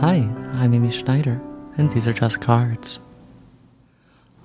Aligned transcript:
Hi, 0.00 0.30
I'm 0.52 0.74
Amy 0.74 0.92
Schneider, 0.92 1.40
and 1.76 1.90
these 1.90 2.06
are 2.06 2.12
just 2.12 2.40
cards. 2.40 3.00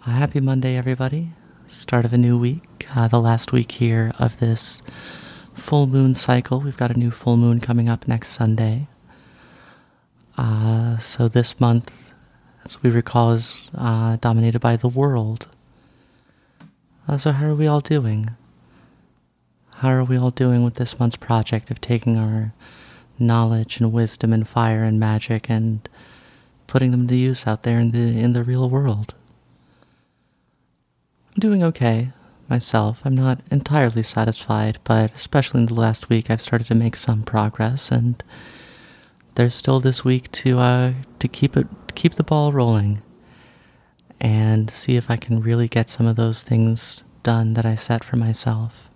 A 0.07 0.09
happy 0.09 0.39
Monday, 0.39 0.75
everybody. 0.75 1.29
Start 1.67 2.05
of 2.05 2.13
a 2.13 2.17
new 2.17 2.39
week, 2.39 2.87
uh, 2.95 3.07
the 3.07 3.21
last 3.21 3.51
week 3.51 3.73
here 3.73 4.11
of 4.17 4.39
this 4.39 4.81
full 5.53 5.85
moon 5.85 6.15
cycle. 6.15 6.59
We've 6.59 6.75
got 6.75 6.89
a 6.89 6.97
new 6.97 7.11
full 7.11 7.37
moon 7.37 7.59
coming 7.59 7.87
up 7.87 8.07
next 8.07 8.29
Sunday. 8.29 8.87
Uh, 10.39 10.97
so 10.97 11.27
this 11.27 11.59
month, 11.59 12.11
as 12.65 12.81
we 12.81 12.89
recall, 12.89 13.33
is 13.33 13.69
uh, 13.77 14.15
dominated 14.15 14.59
by 14.59 14.75
the 14.75 14.87
world. 14.87 15.45
Uh, 17.07 17.19
so, 17.19 17.31
how 17.31 17.45
are 17.45 17.55
we 17.55 17.67
all 17.67 17.79
doing? 17.79 18.31
How 19.69 19.89
are 19.89 20.03
we 20.03 20.17
all 20.17 20.31
doing 20.31 20.63
with 20.63 20.75
this 20.75 20.99
month's 20.99 21.17
project 21.17 21.69
of 21.69 21.79
taking 21.79 22.17
our 22.17 22.53
knowledge 23.19 23.79
and 23.79 23.91
wisdom 23.91 24.33
and 24.33 24.47
fire 24.47 24.83
and 24.83 24.99
magic 24.99 25.49
and 25.49 25.87
putting 26.67 26.91
them 26.91 27.07
to 27.07 27.15
use 27.15 27.45
out 27.45 27.63
there 27.63 27.79
in 27.79 27.91
the 27.91 28.19
in 28.19 28.33
the 28.33 28.43
real 28.43 28.69
world? 28.69 29.13
I'm 31.35 31.39
doing 31.39 31.63
okay 31.63 32.11
myself. 32.49 33.01
I'm 33.03 33.15
not 33.15 33.41
entirely 33.49 34.03
satisfied, 34.03 34.77
but 34.83 35.13
especially 35.13 35.61
in 35.61 35.67
the 35.67 35.73
last 35.73 36.09
week, 36.09 36.29
I've 36.29 36.41
started 36.41 36.67
to 36.67 36.75
make 36.75 36.95
some 36.95 37.23
progress, 37.23 37.91
and 37.91 38.23
there's 39.35 39.55
still 39.55 39.79
this 39.79 40.05
week 40.05 40.31
to 40.43 40.59
uh, 40.59 40.93
to 41.19 41.27
keep 41.27 41.57
it 41.57 41.67
keep 41.95 42.13
the 42.15 42.23
ball 42.23 42.51
rolling 42.51 43.01
and 44.19 44.69
see 44.69 44.95
if 44.95 45.09
I 45.09 45.17
can 45.17 45.41
really 45.41 45.67
get 45.67 45.89
some 45.89 46.07
of 46.07 46.15
those 46.15 46.43
things 46.43 47.03
done 47.23 47.53
that 47.55 47.65
I 47.65 47.75
set 47.75 48.03
for 48.03 48.15
myself. 48.15 48.89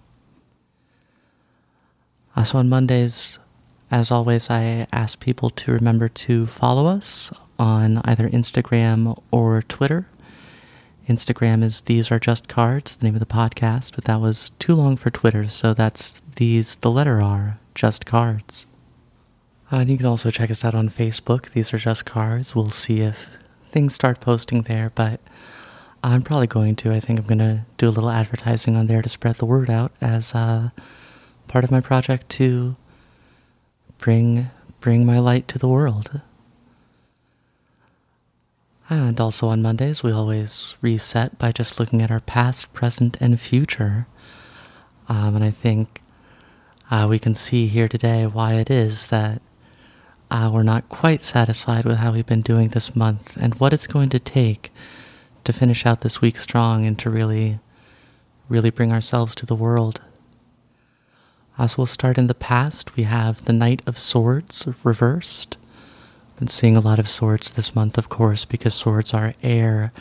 Uh, 2.35 2.43
so 2.43 2.59
on 2.59 2.69
Mondays, 2.69 3.39
as 3.89 4.11
always, 4.11 4.49
I 4.49 4.87
ask 4.91 5.19
people 5.19 5.49
to 5.51 5.71
remember 5.71 6.09
to 6.09 6.45
follow 6.45 6.87
us 6.87 7.31
on 7.57 7.99
either 8.05 8.29
Instagram 8.29 9.21
or 9.31 9.61
Twitter. 9.61 10.07
Instagram 11.07 11.63
is 11.63 11.81
These 11.81 12.11
Are 12.11 12.19
Just 12.19 12.49
Cards, 12.49 12.95
the 12.95 13.05
name 13.05 13.15
of 13.15 13.21
the 13.21 13.25
podcast, 13.25 13.95
but 13.95 14.03
that 14.05 14.19
was 14.19 14.51
too 14.59 14.75
long 14.75 14.97
for 14.97 15.09
Twitter, 15.09 15.47
so 15.47 15.73
that's 15.73 16.21
These, 16.35 16.75
the 16.77 16.91
letter 16.91 17.21
R, 17.21 17.59
Just 17.75 18.05
Cards. 18.05 18.65
Uh, 19.71 19.77
and 19.77 19.89
you 19.89 19.97
can 19.97 20.05
also 20.05 20.31
check 20.31 20.51
us 20.51 20.65
out 20.65 20.75
on 20.75 20.89
Facebook. 20.89 21.51
These 21.51 21.73
are 21.73 21.77
just 21.77 22.05
cards. 22.05 22.55
We'll 22.55 22.69
see 22.69 23.01
if 23.01 23.37
things 23.65 23.93
start 23.93 24.21
posting 24.21 24.63
there, 24.63 24.91
but 24.95 25.19
I'm 26.03 26.21
probably 26.21 26.47
going 26.47 26.75
to. 26.77 26.91
I 26.91 26.99
think 26.99 27.19
I'm 27.19 27.25
going 27.25 27.39
to 27.39 27.65
do 27.77 27.87
a 27.87 27.91
little 27.91 28.09
advertising 28.09 28.75
on 28.75 28.87
there 28.87 29.01
to 29.01 29.09
spread 29.09 29.35
the 29.35 29.45
word 29.45 29.69
out 29.69 29.91
as 29.99 30.33
uh, 30.33 30.69
part 31.47 31.63
of 31.63 31.71
my 31.71 31.81
project 31.81 32.29
to 32.29 32.75
bring 33.97 34.49
bring 34.79 35.05
my 35.05 35.19
light 35.19 35.47
to 35.49 35.57
the 35.57 35.67
world. 35.67 36.21
And 38.89 39.19
also 39.19 39.47
on 39.47 39.61
Mondays, 39.61 40.01
we 40.01 40.11
always 40.11 40.77
reset 40.81 41.37
by 41.37 41.51
just 41.51 41.77
looking 41.77 42.01
at 42.01 42.11
our 42.11 42.21
past, 42.21 42.71
present, 42.73 43.17
and 43.19 43.39
future. 43.39 44.07
Um, 45.09 45.35
and 45.35 45.43
I 45.43 45.51
think 45.51 46.01
uh, 46.89 47.05
we 47.09 47.19
can 47.19 47.35
see 47.35 47.67
here 47.67 47.89
today 47.89 48.25
why 48.25 48.53
it 48.53 48.69
is 48.69 49.07
that 49.07 49.41
uh, 50.31 50.49
we're 50.53 50.63
not 50.63 50.87
quite 50.87 51.21
satisfied 51.21 51.83
with 51.83 51.97
how 51.97 52.13
we've 52.13 52.25
been 52.25 52.41
doing 52.41 52.69
this 52.69 52.95
month 52.95 53.35
and 53.37 53.55
what 53.55 53.73
it's 53.73 53.87
going 53.87 54.09
to 54.09 54.19
take 54.19 54.71
to 55.43 55.51
finish 55.51 55.85
out 55.85 56.01
this 56.01 56.21
week 56.21 56.37
strong 56.37 56.85
and 56.85 56.97
to 56.99 57.09
really, 57.09 57.59
really 58.47 58.69
bring 58.69 58.91
ourselves 58.91 59.35
to 59.35 59.45
the 59.45 59.55
world. 59.55 60.01
As 61.59 61.75
we'll 61.75 61.87
start 61.87 62.19
in 62.19 62.27
the 62.27 62.35
past, 62.35 62.95
we 62.95 63.03
have 63.03 63.45
the 63.45 63.53
Knight 63.53 63.81
of 63.87 63.97
Swords 63.97 64.67
reversed. 64.83 65.57
Been 66.37 66.47
seeing 66.47 66.77
a 66.77 66.81
lot 66.81 66.99
of 66.99 67.09
swords 67.09 67.49
this 67.49 67.73
month, 67.73 67.97
of 67.97 68.09
course, 68.09 68.45
because 68.45 68.75
swords 68.75 69.11
are 69.11 69.33
air 69.41 69.91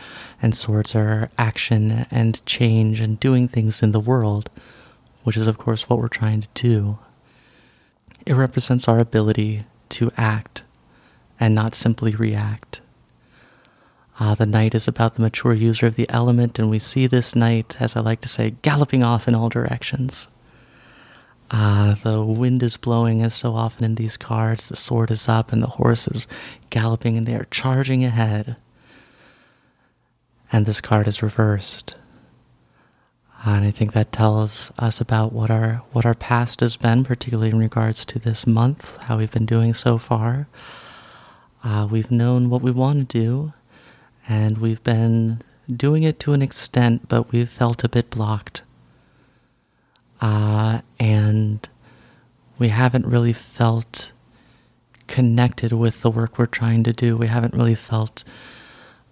and 0.43 0.55
swords 0.55 0.95
are 0.95 1.31
action 1.39 2.05
and 2.11 2.45
change 2.45 3.01
and 3.01 3.19
doing 3.19 3.49
things 3.49 3.83
in 3.83 3.93
the 3.93 4.01
world, 4.01 4.51
which 5.25 5.39
is, 5.39 5.47
of 5.47 5.57
course, 5.57 5.89
what 5.89 5.99
we're 5.99 6.09
trying 6.09 6.43
to 6.43 6.49
do. 6.53 6.99
It 8.27 8.35
represents 8.35 8.87
our 8.87 8.99
ability 8.99 9.63
to 9.91 10.11
act 10.19 10.63
and 11.41 11.55
not 11.55 11.75
simply 11.75 12.15
react. 12.15 12.83
Uh, 14.21 14.35
the 14.35 14.45
knight 14.45 14.75
is 14.75 14.87
about 14.87 15.15
the 15.15 15.23
mature 15.23 15.55
user 15.55 15.87
of 15.87 15.97
the 15.97 16.11
element, 16.11 16.59
and 16.59 16.69
we 16.69 16.79
see 16.79 17.07
this 17.07 17.35
knight, 17.35 17.77
as 17.81 17.97
I 17.97 18.01
like 18.01 18.21
to 18.21 18.29
say, 18.29 18.57
galloping 18.61 19.03
off 19.03 19.27
in 19.27 19.35
all 19.35 19.49
directions. 19.49 20.29
Uh, 21.51 21.95
the 21.95 22.25
wind 22.25 22.63
is 22.63 22.77
blowing 22.77 23.23
as 23.23 23.35
so 23.35 23.55
often 23.55 23.85
in 23.85 23.95
these 23.95 24.17
cards. 24.17 24.69
The 24.69 24.77
sword 24.77 25.11
is 25.11 25.29
up 25.29 25.53
and 25.53 25.63
the 25.63 25.69
horse 25.69 26.09
is 26.09 26.27
galloping 26.71 27.17
and 27.17 27.27
they 27.27 27.35
are 27.35 27.47
charging 27.51 28.05
ahead. 28.05 28.57
And 30.51 30.67
this 30.67 30.81
card 30.81 31.07
is 31.07 31.23
reversed. 31.23 31.97
And 33.45 33.65
I 33.65 33.71
think 33.71 33.93
that 33.93 34.11
tells 34.11 34.73
us 34.79 35.01
about 35.01 35.33
what 35.33 35.51
our 35.51 35.83
what 35.93 36.05
our 36.05 36.15
past 36.15 36.61
has 36.61 36.77
been, 36.77 37.05
particularly 37.05 37.51
in 37.51 37.59
regards 37.61 38.05
to 38.07 38.19
this 38.19 38.45
month, 38.47 38.97
how 39.05 39.19
we've 39.19 39.31
been 39.31 39.47
doing 39.47 39.73
so 39.73 39.99
far. 39.99 40.49
Uh, 41.63 41.87
we've 41.89 42.11
known 42.11 42.51
what 42.51 42.63
we 42.63 42.73
want 42.73 43.09
to 43.09 43.19
do, 43.21 43.53
and 44.29 44.59
we've 44.59 44.83
been 44.83 45.43
doing 45.73 46.03
it 46.03 46.19
to 46.21 46.33
an 46.33 46.43
extent, 46.43 47.09
but 47.09 47.31
we've 47.31 47.49
felt 47.49 47.85
a 47.85 47.89
bit 47.89 48.11
blocked 48.11 48.63
uh, 50.21 50.81
and 50.99 51.69
we 52.59 52.69
haven't 52.69 53.07
really 53.07 53.33
felt 53.33 54.13
connected 55.07 55.73
with 55.73 56.03
the 56.03 56.11
work 56.11 56.39
we're 56.39 56.47
trying 56.47 56.83
to 56.85 56.93
do. 56.93 57.17
We 57.17 57.29
haven't 57.29 57.55
really 57.55 57.75
felt 57.75 58.25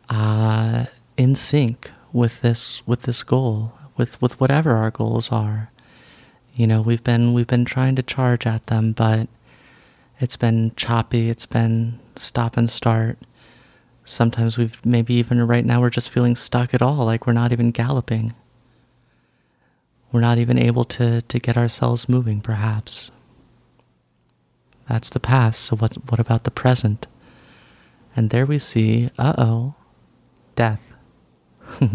uh, 0.09 0.87
in 1.17 1.35
sync 1.35 1.91
with 2.13 2.41
this 2.41 2.87
with 2.87 3.03
this 3.03 3.23
goal, 3.23 3.73
with 3.97 4.21
with 4.21 4.41
whatever 4.41 4.73
our 4.73 4.91
goals 4.91 5.31
are. 5.31 5.71
You 6.55 6.67
know, 6.67 6.83
we've 6.83 7.05
been 7.05 7.35
we've 7.35 7.47
been 7.47 7.65
trying 7.65 7.97
to 7.97 8.03
charge 8.03 8.47
at 8.47 8.67
them, 8.67 8.93
but 8.93 9.29
it's 10.21 10.37
been 10.37 10.73
choppy. 10.77 11.29
It's 11.29 11.47
been 11.47 11.99
stop 12.17 12.57
and 12.57 12.71
start. 12.71 13.19
Sometimes 14.05 14.59
we've 14.59 14.85
maybe 14.85 15.15
even 15.15 15.47
right 15.47 15.65
now 15.65 15.81
we're 15.81 15.91
just 15.91 16.11
feeling 16.11 16.37
stuck 16.37 16.75
at 16.75 16.83
all, 16.83 17.05
like 17.05 17.27
we're 17.27 17.33
not 17.33 17.53
even 17.53 17.71
galloping. 17.71 18.33
We're 20.15 20.21
not 20.21 20.39
even 20.39 20.61
able 20.61 20.85
to, 20.85 21.23
to 21.23 21.39
get 21.41 21.57
ourselves 21.57 22.09
moving, 22.09 22.41
perhaps. 22.41 23.11
That's 24.89 25.11
the 25.11 25.19
past, 25.19 25.61
so 25.61 25.75
what, 25.75 25.95
what 26.09 26.21
about 26.21 26.45
the 26.45 26.53
present? 26.53 27.09
And 28.15 28.31
there 28.31 28.47
we 28.47 28.61
see, 28.61 29.11
uh 29.19 29.35
oh, 29.37 29.75
death. 30.55 30.95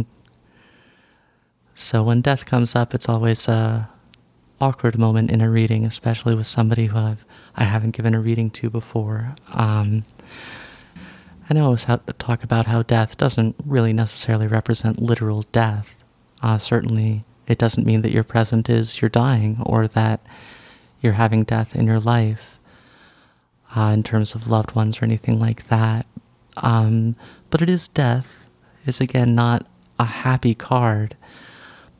so 1.74 2.03
when 2.03 2.19
death 2.19 2.46
comes 2.46 2.75
up, 2.75 2.94
it's 2.94 3.07
always 3.07 3.47
a 3.47 3.90
awkward 4.59 5.00
moment 5.00 5.31
in 5.31 5.40
a 5.40 5.50
reading, 5.50 5.86
especially 5.86 6.36
with 6.36 6.46
somebody 6.46 6.88
who 6.88 6.97
I've, 6.97 7.25
I 7.56 7.63
haven't 7.63 7.91
given 7.91 8.13
a 8.13 8.19
reading 8.19 8.50
to 8.50 8.69
before. 8.69 9.38
Um, 9.53 10.03
I 11.50 11.53
know 11.53 11.62
I 11.62 11.66
always 11.68 11.88
talk 12.18 12.44
about 12.44 12.66
how 12.66 12.84
death 12.84 13.16
doesn't 13.16 13.56
really 13.66 13.94
necessarily 13.94 14.47
represent 14.47 15.01
literal 15.01 15.44
death. 15.53 16.03
Uh, 16.41 16.57
certainly, 16.57 17.24
it 17.49 17.57
doesn't 17.57 17.85
mean 17.85 18.03
that 18.03 18.13
your 18.13 18.23
present 18.23 18.69
is 18.69 19.01
you're 19.01 19.09
dying 19.09 19.57
or 19.65 19.87
that 19.87 20.21
you're 21.01 21.13
having 21.13 21.43
death 21.43 21.75
in 21.75 21.87
your 21.87 21.99
life 21.99 22.59
uh, 23.75 23.91
in 23.93 24.03
terms 24.03 24.35
of 24.35 24.47
loved 24.47 24.75
ones 24.75 25.01
or 25.01 25.05
anything 25.05 25.39
like 25.39 25.67
that. 25.67 26.05
Um, 26.57 27.15
but 27.49 27.61
it 27.61 27.69
is 27.69 27.88
death, 27.88 28.47
is 28.85 29.01
again 29.01 29.33
not 29.33 29.65
a 29.97 30.05
happy 30.05 30.53
card. 30.53 31.17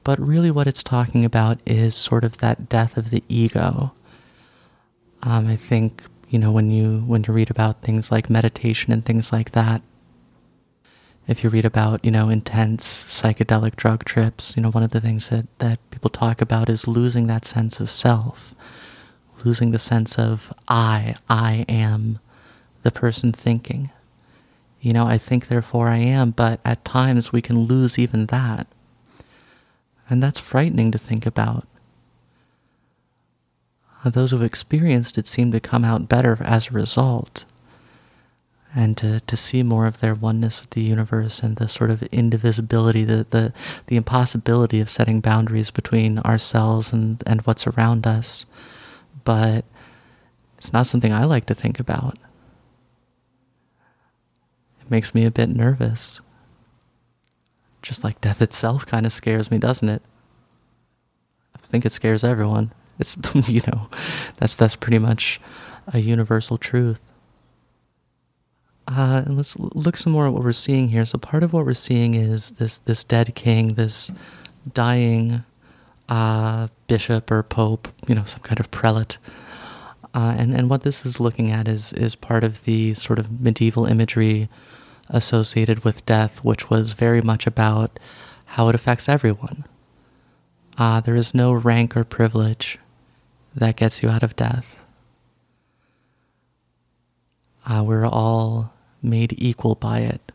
But 0.03 0.19
really, 0.19 0.51
what 0.51 0.67
it's 0.67 0.83
talking 0.83 1.25
about 1.25 1.59
is 1.65 1.95
sort 1.95 2.23
of 2.23 2.38
that 2.38 2.69
death 2.69 2.95
of 2.95 3.09
the 3.09 3.23
ego. 3.27 3.94
Um, 5.24 5.47
I 5.47 5.56
think 5.56 6.03
you 6.29 6.39
know 6.39 6.51
when 6.51 6.69
you 6.69 7.00
when 7.00 7.24
you 7.27 7.33
read 7.33 7.50
about 7.50 7.81
things 7.81 8.12
like 8.12 8.29
meditation 8.29 8.94
and 8.94 9.03
things 9.03 9.31
like 9.31 9.51
that, 9.51 9.81
if 11.29 11.43
you 11.43 11.49
read 11.51 11.63
about, 11.63 12.03
you 12.03 12.09
know, 12.09 12.27
intense 12.29 13.03
psychedelic 13.03 13.75
drug 13.75 14.03
trips, 14.03 14.55
you 14.57 14.63
know, 14.63 14.71
one 14.71 14.81
of 14.81 14.89
the 14.89 14.99
things 14.99 15.29
that, 15.29 15.45
that 15.59 15.79
people 15.91 16.09
talk 16.09 16.41
about 16.41 16.69
is 16.69 16.87
losing 16.87 17.27
that 17.27 17.45
sense 17.45 17.79
of 17.79 17.87
self, 17.87 18.55
losing 19.45 19.69
the 19.69 19.77
sense 19.77 20.17
of 20.17 20.51
I, 20.67 21.15
I 21.29 21.65
am 21.69 22.17
the 22.81 22.89
person 22.89 23.31
thinking. 23.31 23.91
You 24.81 24.91
know, 24.91 25.05
I 25.05 25.19
think, 25.19 25.49
therefore 25.49 25.87
I 25.89 25.97
am, 25.97 26.31
but 26.31 26.61
at 26.65 26.83
times 26.83 27.31
we 27.31 27.43
can 27.43 27.59
lose 27.59 27.99
even 27.99 28.25
that. 28.27 28.65
And 30.09 30.23
that's 30.23 30.39
frightening 30.39 30.89
to 30.91 30.97
think 30.97 31.27
about. 31.27 31.67
Those 34.03 34.31
who've 34.31 34.41
experienced 34.41 35.19
it 35.19 35.27
seem 35.27 35.51
to 35.51 35.59
come 35.59 35.85
out 35.85 36.09
better 36.09 36.39
as 36.41 36.69
a 36.69 36.73
result 36.73 37.45
and 38.75 38.95
to, 38.98 39.19
to 39.21 39.36
see 39.36 39.63
more 39.63 39.88
of 39.88 40.00
their 40.00 40.13
oneness 40.13 40.62
with 40.62 40.69
the 40.71 40.81
universe 40.81 41.42
and 41.42 41.57
the 41.57 41.68
sort 41.68 41.89
of 41.89 42.04
indivisibility, 42.04 43.04
the, 43.04 43.25
the, 43.30 43.51
the 43.88 43.95
impossibility 43.95 44.80
of 44.80 44.89
setting 44.89 45.21
boundaries 45.21 45.71
between 45.71 46.19
ourselves 46.19 46.94
and, 46.94 47.24
and 47.25 47.42
what's 47.42 47.66
around 47.66 48.06
us. 48.06 48.45
But 49.24 49.66
it's 50.57 50.71
not 50.71 50.88
something 50.88 51.12
I 51.12 51.25
like 51.25 51.45
to 51.48 51.56
think 51.56 51.80
about. 51.80 52.18
It 54.81 54.92
makes 54.92 55.15
me 55.15 55.25
a 55.25 55.31
bit 55.31 55.50
nervous. 55.50 56.22
Just 57.81 58.04
like 58.04 58.22
death 58.22 58.42
itself 58.42 58.86
kind 58.86 59.06
of 59.06 59.13
scares 59.13 59.50
me, 59.50 59.57
doesn't 59.57 59.89
it? 59.89 60.04
I 61.56 61.65
think 61.65 61.86
it 61.86 61.92
scares 61.92 62.24
everyone. 62.24 62.74
It's 63.00 63.15
you 63.50 63.62
know, 63.68 63.89
that's 64.38 64.56
that's 64.56 64.75
pretty 64.75 65.00
much 65.00 65.39
a 65.88 66.00
universal 66.00 66.57
truth. 66.57 67.08
Uh, 68.89 69.21
and 69.24 69.38
let's 69.38 69.56
look 69.57 69.95
some 69.95 70.12
more 70.12 70.25
at 70.25 70.33
what 70.33 70.44
we're 70.44 70.51
seeing 70.51 70.89
here. 70.89 71.06
So 71.06 71.19
part 71.19 71.44
of 71.44 71.53
what 71.53 71.63
we're 71.63 71.74
seeing 71.74 72.15
is 72.15 72.51
this 72.51 72.80
this 72.80 73.03
dead 73.03 73.36
king, 73.36 73.75
this 73.75 74.09
dying 74.74 75.44
uh, 76.09 76.69
bishop 76.88 77.30
or 77.30 77.44
pope, 77.44 77.88
you 78.07 78.15
know, 78.15 78.24
some 78.24 78.41
kind 78.41 78.59
of 78.59 78.71
prelate. 78.71 79.18
Uh, 80.15 80.36
and 80.39 80.56
and 80.56 80.71
what 80.71 80.81
this 80.81 81.06
is 81.06 81.19
looking 81.19 81.51
at 81.51 81.68
is 81.68 81.94
is 81.94 82.15
part 82.15 82.44
of 82.44 82.63
the 82.63 82.95
sort 82.95 83.19
of 83.19 83.39
medieval 83.39 83.86
imagery 83.86 84.50
associated 85.07 85.86
with 85.86 86.06
death, 86.07 86.44
which 86.44 86.71
was 86.71 86.94
very 86.94 87.21
much 87.21 87.45
about 87.45 88.00
how 88.45 88.69
it 88.69 88.75
affects 88.75 89.07
everyone. 89.07 89.65
Uh, 90.80 91.00
there 91.00 91.15
is 91.15 91.36
no 91.36 91.53
rank 91.53 91.95
or 91.95 92.03
privilege 92.03 92.80
that 93.56 93.75
gets 93.75 94.01
you 94.01 94.09
out 94.09 94.24
of 94.24 94.36
death. 94.36 94.80
Uh, 97.68 97.83
we're 97.86 98.06
all 98.06 98.74
made 99.01 99.34
equal 99.38 99.75
by 99.75 100.00
it. 100.00 100.31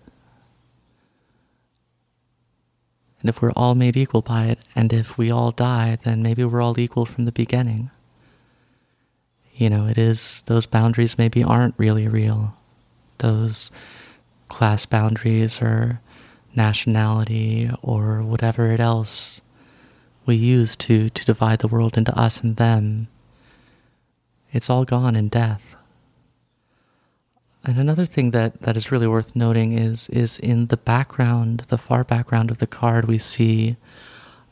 And 3.21 3.31
if 3.31 3.41
we're 3.41 3.53
all 3.53 3.75
made 3.75 3.97
equal 3.97 4.21
by 4.21 4.47
it, 4.47 4.59
and 4.77 4.93
if 4.93 5.17
we 5.17 5.31
all 5.31 5.51
die, 5.51 5.97
then 6.03 6.23
maybe 6.23 6.45
we're 6.45 6.61
all 6.61 6.79
equal 6.79 7.07
from 7.07 7.25
the 7.25 7.33
beginning. 7.33 7.91
You 9.55 9.71
know, 9.71 9.87
it 9.87 9.97
is, 9.97 10.43
those 10.47 10.67
boundaries 10.67 11.17
maybe 11.17 11.43
aren't 11.43 11.79
really 11.79 12.07
real. 12.07 12.55
Those 13.19 13.71
class 14.49 14.85
boundaries 14.85 15.63
or 15.63 16.01
nationality 16.55 17.71
or 17.83 18.21
whatever 18.23 18.71
it 18.71 18.81
else 18.81 19.41
we 20.27 20.37
use 20.37 20.77
to, 20.77 21.09
to 21.11 21.25
divide 21.25 21.61
the 21.61 21.69
world 21.69 21.97
into 21.97 22.17
us 22.19 22.41
and 22.43 22.57
them. 22.57 23.09
It's 24.53 24.69
all 24.69 24.85
gone 24.85 25.17
in 25.17 25.29
death. 25.29 25.77
And 27.67 27.79
another 27.79 28.05
thing 28.05 28.33
that, 28.33 28.61
that 28.61 28.77
is 28.77 28.93
really 28.93 29.07
worth 29.07 29.35
noting 29.35 29.73
is 29.73 30.09
is 30.11 30.39
in 30.39 30.67
the 30.67 30.77
background, 30.77 31.65
the 31.69 31.79
far 31.79 32.05
background 32.05 32.51
of 32.51 32.59
the 32.59 32.67
card, 32.67 33.07
we 33.07 33.17
see 33.17 33.77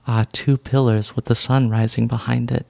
uh, 0.06 0.24
two 0.32 0.56
pillars 0.56 1.14
with 1.14 1.26
the 1.26 1.34
sun 1.34 1.68
rising 1.68 2.08
behind 2.08 2.50
it. 2.50 2.66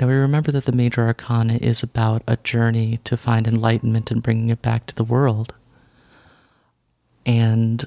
Now 0.00 0.06
we 0.08 0.14
remember 0.14 0.50
that 0.52 0.64
the 0.64 0.72
major 0.72 1.06
arcana 1.06 1.58
is 1.60 1.82
about 1.82 2.22
a 2.26 2.38
journey 2.38 2.98
to 3.04 3.16
find 3.16 3.46
enlightenment 3.46 4.10
and 4.10 4.22
bringing 4.22 4.48
it 4.48 4.62
back 4.62 4.86
to 4.86 4.94
the 4.94 5.04
world. 5.04 5.52
And 7.26 7.86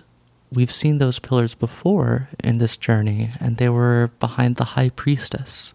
we've 0.54 0.72
seen 0.72 1.00
those 1.00 1.20
pillars 1.20 1.56
before 1.56 2.30
in 2.44 2.60
this 2.60 2.78
journey, 2.78 3.32
and 3.40 3.58
they 3.58 3.70
were 3.70 4.12
behind 4.20 4.56
the 4.56 4.66
high 4.76 4.90
priestess. 4.90 5.74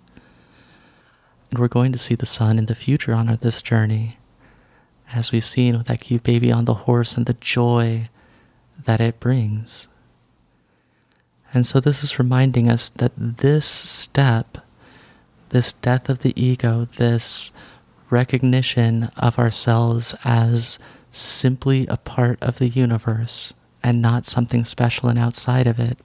And 1.51 1.59
we're 1.59 1.69
going 1.69 1.93
to 1.93 1.99
see 1.99 2.15
the 2.15 2.27
sun 2.27 2.59
in 2.59 2.67
the 2.67 2.75
future 2.75 3.13
on 3.13 3.27
this 3.43 3.61
journey 3.61 4.19
as 5.15 5.33
we've 5.33 5.45
seen 5.45 5.77
with 5.77 5.87
that 5.87 6.01
cute 6.01 6.23
baby 6.23 6.51
on 6.51 6.65
the 6.65 6.75
horse 6.75 7.17
and 7.17 7.27
the 7.27 7.35
joy 7.35 8.09
that 8.85 9.01
it 9.01 9.21
brings. 9.21 9.87
And 11.55 11.67
so, 11.67 11.81
this 11.81 12.03
is 12.03 12.19
reminding 12.19 12.69
us 12.69 12.89
that 12.89 13.13
this 13.17 13.67
step, 13.67 14.59
this 15.51 15.73
death 15.75 16.09
of 16.09 16.21
the 16.21 16.33
ego, 16.43 16.89
this 16.97 17.53
recognition 18.09 19.11
of 19.17 19.39
ourselves 19.39 20.15
as 20.25 20.79
simply 21.11 21.87
a 21.89 21.99
part 21.99 22.43
of 22.43 22.59
the 22.59 22.69
universe 22.69 23.53
and 23.83 24.01
not 24.01 24.27
something 24.27 24.65
special 24.65 25.09
and 25.09 25.19
outside 25.19 25.67
of 25.67 25.79
it, 25.79 25.99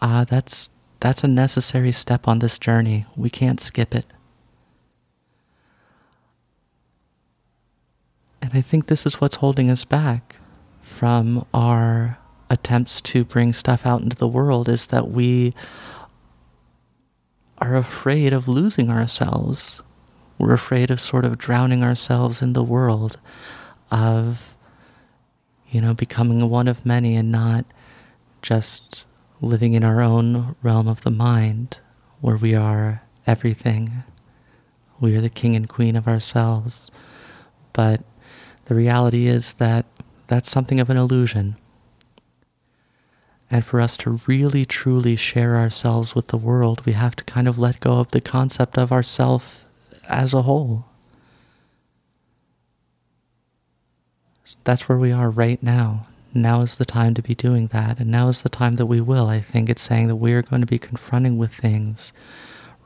uh, 0.00 0.24
that's, 0.24 0.70
that's 1.00 1.24
a 1.24 1.28
necessary 1.28 1.92
step 1.92 2.26
on 2.26 2.38
this 2.38 2.58
journey. 2.58 3.04
We 3.16 3.28
can't 3.28 3.60
skip 3.60 3.94
it. 3.94 4.06
And 8.42 8.50
I 8.54 8.60
think 8.60 8.86
this 8.86 9.06
is 9.06 9.20
what's 9.20 9.36
holding 9.36 9.70
us 9.70 9.84
back 9.84 10.36
from 10.80 11.46
our 11.54 12.18
attempts 12.50 13.00
to 13.00 13.24
bring 13.24 13.52
stuff 13.52 13.86
out 13.86 14.02
into 14.02 14.16
the 14.16 14.28
world 14.28 14.68
is 14.68 14.88
that 14.88 15.08
we 15.08 15.54
are 17.58 17.76
afraid 17.76 18.32
of 18.32 18.48
losing 18.48 18.90
ourselves. 18.90 19.80
We're 20.38 20.52
afraid 20.52 20.90
of 20.90 21.00
sort 21.00 21.24
of 21.24 21.38
drowning 21.38 21.84
ourselves 21.84 22.42
in 22.42 22.52
the 22.52 22.64
world, 22.64 23.16
of, 23.92 24.56
you 25.70 25.80
know, 25.80 25.94
becoming 25.94 26.50
one 26.50 26.66
of 26.66 26.84
many 26.84 27.14
and 27.14 27.30
not 27.30 27.64
just 28.42 29.06
living 29.40 29.74
in 29.74 29.84
our 29.84 30.00
own 30.00 30.56
realm 30.62 30.88
of 30.88 31.02
the 31.02 31.10
mind 31.10 31.78
where 32.20 32.36
we 32.36 32.56
are 32.56 33.02
everything. 33.24 34.02
We 34.98 35.16
are 35.16 35.20
the 35.20 35.30
king 35.30 35.54
and 35.54 35.68
queen 35.68 35.94
of 35.94 36.08
ourselves. 36.08 36.90
But 37.72 38.02
the 38.66 38.74
reality 38.74 39.26
is 39.26 39.54
that 39.54 39.86
that's 40.28 40.50
something 40.50 40.80
of 40.80 40.88
an 40.90 40.96
illusion. 40.96 41.56
And 43.50 43.64
for 43.66 43.80
us 43.80 43.96
to 43.98 44.18
really 44.26 44.64
truly 44.64 45.14
share 45.14 45.56
ourselves 45.56 46.14
with 46.14 46.28
the 46.28 46.38
world, 46.38 46.86
we 46.86 46.92
have 46.92 47.14
to 47.16 47.24
kind 47.24 47.46
of 47.46 47.58
let 47.58 47.80
go 47.80 48.00
of 48.00 48.10
the 48.12 48.20
concept 48.20 48.78
of 48.78 48.90
ourself 48.90 49.66
as 50.08 50.32
a 50.32 50.42
whole. 50.42 50.86
That's 54.64 54.88
where 54.88 54.98
we 54.98 55.12
are 55.12 55.28
right 55.28 55.62
now. 55.62 56.06
Now 56.34 56.62
is 56.62 56.78
the 56.78 56.86
time 56.86 57.12
to 57.14 57.22
be 57.22 57.34
doing 57.34 57.66
that, 57.68 57.98
and 57.98 58.10
now 58.10 58.28
is 58.28 58.40
the 58.40 58.48
time 58.48 58.76
that 58.76 58.86
we 58.86 59.02
will. 59.02 59.28
I 59.28 59.40
think 59.40 59.68
it's 59.68 59.82
saying 59.82 60.08
that 60.08 60.16
we 60.16 60.32
are 60.32 60.42
going 60.42 60.62
to 60.62 60.66
be 60.66 60.78
confronting 60.78 61.36
with 61.36 61.52
things 61.52 62.12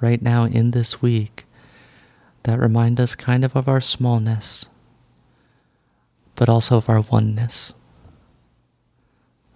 right 0.00 0.20
now 0.20 0.44
in 0.44 0.72
this 0.72 1.00
week 1.00 1.44
that 2.42 2.58
remind 2.58 2.98
us 2.98 3.14
kind 3.14 3.44
of 3.44 3.54
of 3.54 3.68
our 3.68 3.80
smallness 3.80 4.66
but 6.36 6.48
also 6.48 6.76
of 6.76 6.88
our 6.88 7.00
oneness. 7.00 7.74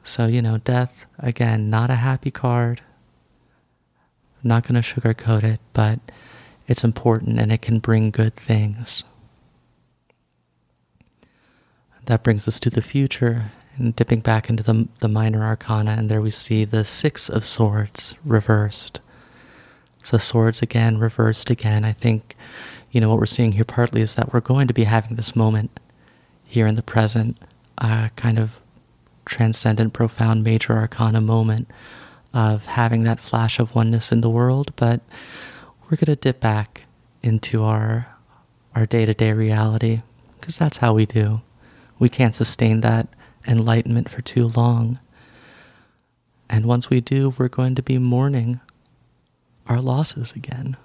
So, 0.02 0.26
you 0.26 0.42
know, 0.42 0.58
death, 0.58 1.06
again, 1.18 1.70
not 1.70 1.90
a 1.90 1.96
happy 1.96 2.30
card. 2.30 2.80
Not 4.42 4.66
going 4.66 4.82
to 4.82 5.00
sugarcoat 5.00 5.44
it, 5.44 5.60
but 5.74 6.00
it's 6.66 6.82
important 6.82 7.38
and 7.38 7.52
it 7.52 7.62
can 7.62 7.78
bring 7.78 8.10
good 8.10 8.34
things. 8.34 9.04
That 12.06 12.22
brings 12.24 12.48
us 12.48 12.58
to 12.60 12.70
the 12.70 12.82
future 12.82 13.52
and 13.76 13.94
dipping 13.94 14.20
back 14.20 14.48
into 14.48 14.62
the, 14.62 14.88
the 15.00 15.08
minor 15.08 15.44
arcana, 15.44 15.92
and 15.92 16.10
there 16.10 16.20
we 16.20 16.30
see 16.30 16.64
the 16.64 16.84
Six 16.84 17.28
of 17.28 17.44
Swords 17.44 18.14
reversed. 18.24 19.00
So, 20.02 20.18
swords 20.18 20.60
again, 20.60 20.98
reversed 20.98 21.50
again. 21.50 21.84
I 21.84 21.92
think, 21.92 22.34
you 22.90 23.00
know, 23.00 23.10
what 23.10 23.20
we're 23.20 23.26
seeing 23.26 23.52
here 23.52 23.64
partly 23.64 24.00
is 24.00 24.16
that 24.16 24.32
we're 24.32 24.40
going 24.40 24.66
to 24.66 24.74
be 24.74 24.84
having 24.84 25.16
this 25.16 25.36
moment 25.36 25.78
here 26.50 26.66
in 26.66 26.74
the 26.74 26.82
present, 26.82 27.38
uh, 27.78 28.08
kind 28.16 28.36
of 28.36 28.60
transcendent, 29.24 29.92
profound 29.92 30.42
major 30.42 30.72
arcana 30.72 31.20
moment 31.20 31.70
of 32.34 32.66
having 32.66 33.04
that 33.04 33.20
flash 33.20 33.60
of 33.60 33.76
oneness 33.76 34.10
in 34.10 34.20
the 34.20 34.28
world, 34.28 34.72
but 34.74 35.00
we're 35.84 35.96
going 35.96 36.06
to 36.06 36.16
dip 36.16 36.40
back 36.40 36.82
into 37.22 37.62
our 37.62 38.16
our 38.74 38.86
day-to-day 38.86 39.32
reality 39.32 40.02
because 40.38 40.58
that's 40.58 40.78
how 40.78 40.92
we 40.92 41.06
do. 41.06 41.40
We 41.98 42.08
can't 42.08 42.34
sustain 42.34 42.80
that 42.80 43.08
enlightenment 43.46 44.08
for 44.08 44.22
too 44.22 44.48
long. 44.48 44.98
And 46.48 46.66
once 46.66 46.90
we 46.90 47.00
do, 47.00 47.34
we're 47.36 47.48
going 47.48 47.74
to 47.76 47.82
be 47.82 47.98
mourning 47.98 48.60
our 49.66 49.80
losses 49.80 50.32
again. 50.32 50.76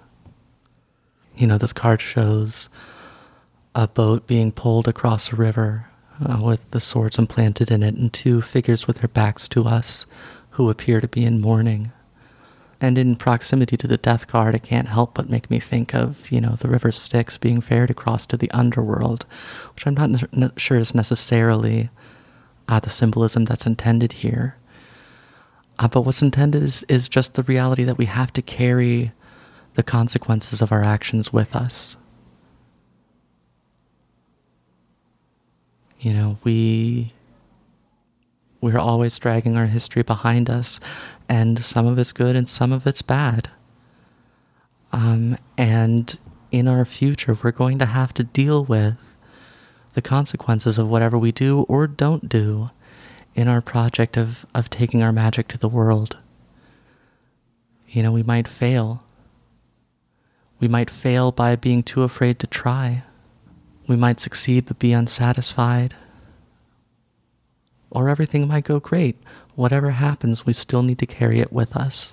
You 1.36 1.46
know, 1.46 1.58
this 1.58 1.72
card 1.72 2.00
shows 2.00 2.68
a 3.76 3.86
boat 3.86 4.26
being 4.26 4.50
pulled 4.50 4.88
across 4.88 5.30
a 5.30 5.36
river 5.36 5.86
uh, 6.24 6.38
with 6.40 6.70
the 6.70 6.80
swords 6.80 7.18
implanted 7.18 7.70
in 7.70 7.82
it, 7.82 7.94
and 7.94 8.10
two 8.10 8.40
figures 8.40 8.86
with 8.86 8.98
their 8.98 9.08
backs 9.08 9.46
to 9.46 9.66
us 9.66 10.06
who 10.52 10.70
appear 10.70 10.98
to 10.98 11.06
be 11.06 11.22
in 11.22 11.42
mourning. 11.42 11.92
And 12.80 12.96
in 12.96 13.16
proximity 13.16 13.76
to 13.76 13.86
the 13.86 13.98
death 13.98 14.26
card, 14.26 14.54
it 14.54 14.62
can't 14.62 14.88
help 14.88 15.12
but 15.12 15.28
make 15.28 15.50
me 15.50 15.58
think 15.58 15.94
of, 15.94 16.30
you 16.30 16.40
know, 16.40 16.56
the 16.56 16.70
river 16.70 16.90
Styx 16.90 17.36
being 17.36 17.60
ferried 17.60 17.90
across 17.90 18.24
to 18.26 18.38
the 18.38 18.50
underworld, 18.52 19.26
which 19.74 19.86
I'm 19.86 19.94
not 19.94 20.32
ne- 20.32 20.50
sure 20.56 20.78
is 20.78 20.94
necessarily 20.94 21.90
uh, 22.68 22.80
the 22.80 22.88
symbolism 22.88 23.44
that's 23.44 23.66
intended 23.66 24.12
here. 24.12 24.56
Uh, 25.78 25.88
but 25.88 26.00
what's 26.00 26.22
intended 26.22 26.62
is, 26.62 26.82
is 26.88 27.10
just 27.10 27.34
the 27.34 27.42
reality 27.42 27.84
that 27.84 27.98
we 27.98 28.06
have 28.06 28.32
to 28.32 28.40
carry 28.40 29.12
the 29.74 29.82
consequences 29.82 30.62
of 30.62 30.72
our 30.72 30.82
actions 30.82 31.30
with 31.30 31.54
us. 31.54 31.98
You 36.06 36.12
know, 36.12 36.38
we 36.44 37.12
we're 38.60 38.78
always 38.78 39.18
dragging 39.18 39.56
our 39.56 39.66
history 39.66 40.04
behind 40.04 40.48
us, 40.48 40.78
and 41.28 41.58
some 41.58 41.84
of 41.84 41.98
it's 41.98 42.12
good 42.12 42.36
and 42.36 42.48
some 42.48 42.70
of 42.70 42.86
it's 42.86 43.02
bad. 43.02 43.50
Um, 44.92 45.36
and 45.58 46.16
in 46.52 46.68
our 46.68 46.84
future, 46.84 47.36
we're 47.42 47.50
going 47.50 47.80
to 47.80 47.86
have 47.86 48.14
to 48.14 48.22
deal 48.22 48.64
with 48.64 49.16
the 49.94 50.00
consequences 50.00 50.78
of 50.78 50.88
whatever 50.88 51.18
we 51.18 51.32
do 51.32 51.62
or 51.62 51.88
don't 51.88 52.28
do 52.28 52.70
in 53.34 53.48
our 53.48 53.60
project 53.60 54.16
of, 54.16 54.46
of 54.54 54.70
taking 54.70 55.02
our 55.02 55.10
magic 55.10 55.48
to 55.48 55.58
the 55.58 55.68
world. 55.68 56.18
You 57.88 58.04
know, 58.04 58.12
we 58.12 58.22
might 58.22 58.46
fail. 58.46 59.02
We 60.60 60.68
might 60.68 60.88
fail 60.88 61.32
by 61.32 61.56
being 61.56 61.82
too 61.82 62.04
afraid 62.04 62.38
to 62.38 62.46
try. 62.46 63.02
We 63.86 63.96
might 63.96 64.20
succeed 64.20 64.66
but 64.66 64.78
be 64.78 64.92
unsatisfied. 64.92 65.94
Or 67.90 68.08
everything 68.08 68.48
might 68.48 68.64
go 68.64 68.80
great. 68.80 69.16
Whatever 69.54 69.90
happens, 69.90 70.44
we 70.44 70.52
still 70.52 70.82
need 70.82 70.98
to 70.98 71.06
carry 71.06 71.40
it 71.40 71.52
with 71.52 71.76
us. 71.76 72.12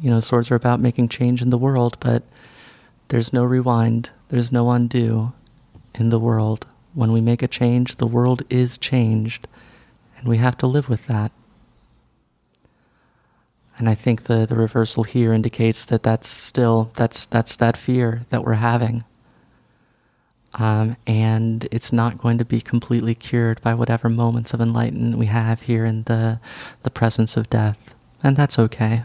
You 0.00 0.10
know, 0.10 0.20
swords 0.20 0.50
are 0.50 0.56
about 0.56 0.80
making 0.80 1.08
change 1.08 1.40
in 1.40 1.50
the 1.50 1.58
world, 1.58 1.96
but 2.00 2.22
there's 3.08 3.32
no 3.32 3.44
rewind, 3.44 4.10
there's 4.28 4.52
no 4.52 4.70
undo 4.70 5.32
in 5.94 6.10
the 6.10 6.18
world. 6.18 6.66
When 6.92 7.12
we 7.12 7.20
make 7.20 7.42
a 7.42 7.48
change, 7.48 7.96
the 7.96 8.06
world 8.06 8.42
is 8.50 8.76
changed, 8.78 9.48
and 10.18 10.28
we 10.28 10.36
have 10.36 10.58
to 10.58 10.66
live 10.66 10.88
with 10.88 11.06
that. 11.06 11.32
And 13.78 13.88
I 13.88 13.94
think 13.94 14.24
the, 14.24 14.46
the 14.46 14.56
reversal 14.56 15.04
here 15.04 15.32
indicates 15.32 15.84
that 15.86 16.02
that's 16.02 16.28
still 16.28 16.90
that's 16.96 17.26
that's 17.26 17.56
that 17.56 17.76
fear 17.76 18.22
that 18.30 18.44
we're 18.44 18.54
having. 18.54 19.04
Um, 20.58 20.96
and 21.06 21.68
it's 21.70 21.92
not 21.92 22.16
going 22.18 22.38
to 22.38 22.44
be 22.44 22.62
completely 22.62 23.14
cured 23.14 23.60
by 23.60 23.74
whatever 23.74 24.08
moments 24.08 24.54
of 24.54 24.60
enlightenment 24.60 25.18
we 25.18 25.26
have 25.26 25.62
here 25.62 25.84
in 25.84 26.04
the 26.04 26.40
the 26.82 26.90
presence 26.90 27.36
of 27.36 27.50
death, 27.50 27.94
and 28.22 28.36
that's 28.36 28.58
okay. 28.58 29.04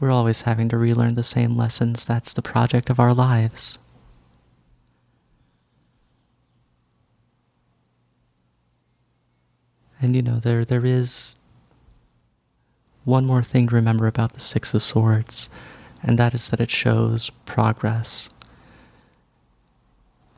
We're 0.00 0.10
always 0.10 0.42
having 0.42 0.68
to 0.70 0.78
relearn 0.78 1.14
the 1.14 1.24
same 1.24 1.56
lessons. 1.56 2.04
That's 2.04 2.32
the 2.32 2.42
project 2.42 2.90
of 2.90 2.98
our 2.98 3.14
lives. 3.14 3.78
And 10.00 10.16
you 10.16 10.22
know, 10.22 10.38
there 10.38 10.64
there 10.64 10.84
is 10.84 11.36
one 13.04 13.26
more 13.26 13.42
thing 13.44 13.68
to 13.68 13.74
remember 13.76 14.08
about 14.08 14.32
the 14.34 14.40
Six 14.40 14.74
of 14.74 14.82
Swords, 14.82 15.48
and 16.02 16.18
that 16.18 16.34
is 16.34 16.50
that 16.50 16.60
it 16.60 16.70
shows 16.70 17.30
progress. 17.46 18.28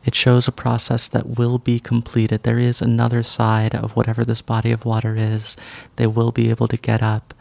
It 0.04 0.14
shows 0.14 0.48
a 0.48 0.52
process 0.52 1.08
that 1.08 1.38
will 1.38 1.58
be 1.58 1.78
completed. 1.78 2.42
There 2.42 2.58
is 2.58 2.80
another 2.80 3.22
side 3.22 3.74
of 3.74 3.92
whatever 3.92 4.24
this 4.24 4.40
body 4.40 4.72
of 4.72 4.84
water 4.84 5.14
is. 5.14 5.56
They 5.96 6.06
will 6.06 6.32
be 6.32 6.48
able 6.48 6.68
to 6.68 6.76
get 6.76 7.02
up 7.02 7.34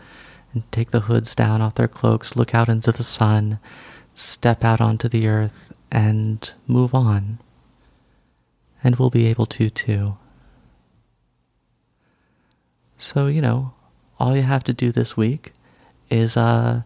and 0.53 0.69
take 0.71 0.91
the 0.91 1.01
hoods 1.01 1.35
down 1.35 1.61
off 1.61 1.75
their 1.75 1.87
cloaks, 1.87 2.35
look 2.35 2.53
out 2.53 2.69
into 2.69 2.91
the 2.91 3.03
sun, 3.03 3.59
step 4.13 4.63
out 4.63 4.81
onto 4.81 5.07
the 5.07 5.27
earth, 5.27 5.71
and 5.91 6.53
move 6.67 6.93
on. 6.93 7.39
And 8.83 8.95
we'll 8.97 9.09
be 9.09 9.27
able 9.27 9.45
to 9.45 9.69
too. 9.69 10.17
So, 12.97 13.27
you 13.27 13.41
know, 13.41 13.73
all 14.19 14.35
you 14.35 14.41
have 14.41 14.63
to 14.65 14.73
do 14.73 14.91
this 14.91 15.15
week 15.15 15.53
is 16.09 16.35
uh, 16.35 16.81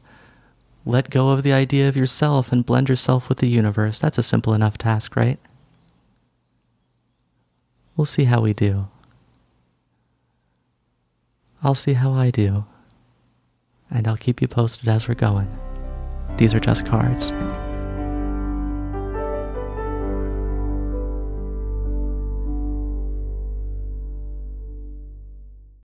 let 0.85 1.09
go 1.09 1.29
of 1.29 1.41
the 1.41 1.53
idea 1.53 1.89
of 1.89 1.97
yourself 1.97 2.51
and 2.51 2.65
blend 2.65 2.89
yourself 2.89 3.29
with 3.29 3.39
the 3.39 3.47
universe. 3.47 3.97
That's 3.97 4.19
a 4.19 4.23
simple 4.23 4.53
enough 4.53 4.77
task, 4.77 5.15
right? 5.15 5.39
We'll 7.95 8.05
see 8.05 8.23
how 8.25 8.41
we 8.41 8.53
do. 8.53 8.87
I'll 11.61 11.75
see 11.75 11.93
how 11.93 12.11
I 12.11 12.31
do. 12.31 12.65
And 13.89 14.07
I'll 14.07 14.17
keep 14.17 14.41
you 14.41 14.47
posted 14.47 14.89
as 14.89 15.07
we're 15.07 15.13
going. 15.13 15.47
These 16.37 16.53
are 16.53 16.59
just 16.59 16.85
cards. 16.85 17.31